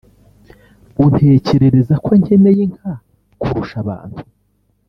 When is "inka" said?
2.65-2.93